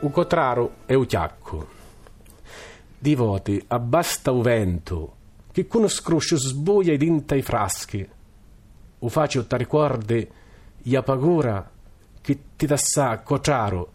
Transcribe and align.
Ucotraro 0.00 0.76
e 0.86 0.94
Uchiacco. 0.94 1.66
Divoti, 2.98 3.62
abbasta 3.68 4.32
u 4.32 4.42
vento, 4.42 5.16
che 5.52 5.66
con 5.66 5.88
scruscio 5.88 6.36
sbuia 6.36 6.92
i 6.92 6.96
dinta 6.96 7.34
i 7.34 7.42
fraschi. 7.42 8.06
U 8.98 9.08
faccio 9.08 9.46
ti 9.46 9.56
ricordi, 9.56 10.28
ia 10.82 11.02
pagura, 11.02 11.70
che 12.20 12.38
ti 12.56 12.66
dassa 12.66 13.18
cotraro, 13.20 13.92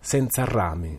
senza 0.00 0.44
rami. 0.44 0.98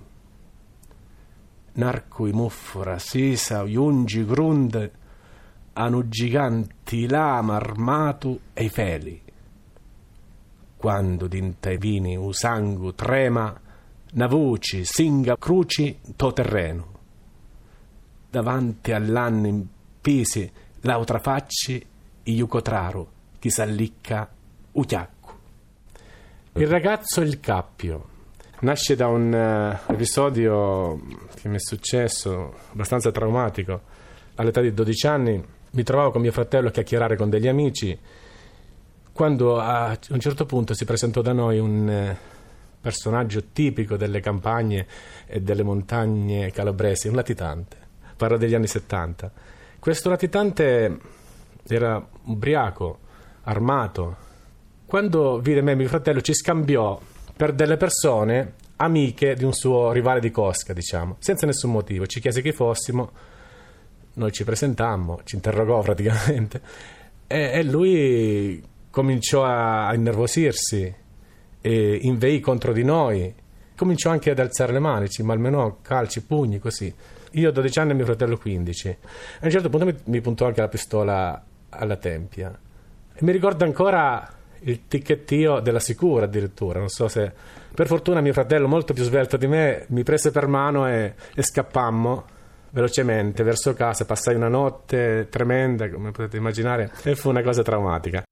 Narco 1.74 2.26
i 2.26 2.32
muffora, 2.32 2.98
sisa, 3.00 3.64
ungi, 3.64 4.26
grunde, 4.26 4.92
hanno 5.74 6.08
giganti 6.08 7.08
lama 7.08 7.56
armato 7.56 8.40
e 8.54 8.64
i 8.64 8.70
feli. 8.70 9.22
Quando 10.76 11.28
dinta 11.28 11.72
i 11.72 11.78
vini 11.78 12.16
u 12.16 12.32
sangu 12.32 12.94
trema, 12.94 13.66
na 14.14 14.28
voce 14.28 14.84
singa 14.84 15.38
cruci 15.38 16.00
to 16.16 16.34
terreno. 16.34 16.96
Davanti 18.30 18.92
all'anno 18.92 19.48
in 19.48 19.66
pesi 20.02 20.50
l'altra 20.82 21.20
facci 21.20 21.86
i 22.24 22.46
cotraro, 22.48 23.12
chi 23.40 23.50
s'allicca 23.50 24.30
u 24.74 24.82
chiacco. 24.82 25.16
Il 26.54 26.68
ragazzo 26.68 27.22
e 27.22 27.26
il 27.26 27.40
cappio 27.40 28.16
nasce 28.60 28.96
da 28.96 29.08
un 29.08 29.32
uh, 29.32 29.92
episodio 29.92 31.00
che 31.36 31.48
mi 31.48 31.56
è 31.56 31.60
successo 31.60 32.54
abbastanza 32.72 33.12
traumatico. 33.12 33.82
All'età 34.36 34.62
di 34.62 34.74
12 34.74 35.08
anni 35.08 35.44
mi 35.72 35.84
trovavo 35.84 36.12
con 36.12 36.22
mio 36.22 36.32
fratello 36.32 36.70
a 36.70 36.72
chiacchierare 36.72 37.16
con 37.16 37.30
degli 37.30 37.48
amici 37.48 37.98
quando 39.18 39.60
a 39.60 39.98
un 40.10 40.20
certo 40.20 40.46
punto 40.46 40.76
si 40.76 40.86
presentò 40.86 41.22
da 41.22 41.34
noi 41.34 41.58
un 41.58 41.88
uh, 41.88 42.37
personaggio 42.88 43.44
tipico 43.52 43.98
delle 43.98 44.22
campagne 44.22 44.88
e 45.26 45.42
delle 45.42 45.62
montagne 45.62 46.52
calabresi, 46.52 47.10
un 47.10 47.16
latitante. 47.16 47.76
Parlo 48.16 48.38
degli 48.38 48.54
anni 48.54 48.68
70. 48.68 49.30
Questo 49.78 50.08
latitante 50.08 50.98
era 51.68 52.02
ubriaco, 52.24 53.00
armato. 53.44 54.16
Quando 54.86 55.40
vide 55.40 55.62
me 55.62 55.74
e 55.74 55.76
mio 55.76 55.90
fratello 55.90 56.22
ci 56.22 56.34
scambiò 56.34 56.98
per 57.36 57.52
delle 57.52 57.76
persone 57.76 58.54
amiche 58.78 59.36
di 59.36 59.44
un 59.44 59.52
suo 59.52 59.92
rivale 59.92 60.22
di 60.22 60.32
cosca, 60.32 60.72
diciamo, 60.72 61.18
senza 61.20 61.46
nessun 61.46 61.72
motivo. 61.72 62.08
Ci 62.08 62.22
chiese 62.22 62.42
chi 62.42 62.54
fossimo, 62.54 63.12
noi 64.14 64.32
ci 64.32 64.46
presentammo, 64.46 65.20
ci 65.26 65.36
interrogò 65.36 65.82
praticamente 65.82 66.62
e, 67.28 67.52
e 67.52 67.64
lui 67.64 68.64
cominciò 68.90 69.44
a, 69.44 69.88
a 69.88 69.94
innervosirsi 69.94 71.06
e 71.68 72.00
inveì 72.04 72.40
contro 72.40 72.72
di 72.72 72.86
noi. 72.86 73.34
Cominciò 73.76 74.10
anche 74.10 74.32
ad 74.32 74.40
alzare 74.40 74.72
le 74.72 74.80
mani, 74.80 75.10
ci 75.10 75.22
malmenò 75.22 75.80
calci, 75.82 76.24
pugni, 76.24 76.60
così. 76.60 76.92
Io 77.32 77.50
ho 77.50 77.52
12 77.52 77.80
anni 77.80 77.92
e 77.92 77.94
mio 77.94 78.06
fratello 78.06 78.38
15. 78.38 78.98
A 79.42 79.46
un 79.46 79.52
certo 79.52 79.70
punto 79.70 79.86
mi, 79.86 79.96
mi 80.06 80.22
puntò 80.22 80.46
anche 80.46 80.62
la 80.62 80.70
pistola 80.70 81.44
alla 81.70 81.98
tempia. 81.98 82.58
E 83.14 83.20
mi 83.20 83.34
ricordo 83.34 83.66
ancora 83.66 84.34
il 84.60 84.88
ticchettio 84.88 85.60
della 85.60 85.82
sicura 85.82 86.24
addirittura. 86.24 86.80
Non 86.80 86.88
so 86.88 87.10
se. 87.10 87.32
Per 87.76 87.86
fortuna 87.86 88.22
mio 88.22 88.34
fratello, 88.34 88.68
molto 88.68 88.94
più 88.94 89.04
svelto 89.04 89.36
di 89.36 89.46
me, 89.46 89.86
mi 89.90 90.04
prese 90.04 90.32
per 90.32 90.48
mano 90.48 90.88
e, 90.88 91.14
e 91.36 91.44
scappammo 91.44 92.26
velocemente 92.70 93.44
verso 93.44 93.74
casa. 93.74 94.06
Passai 94.06 94.36
una 94.36 94.48
notte 94.48 95.28
tremenda, 95.30 95.90
come 95.90 96.12
potete 96.12 96.38
immaginare, 96.38 96.92
e 97.04 97.16
fu 97.16 97.30
una 97.30 97.44
cosa 97.44 97.62
traumatica. 97.62 98.24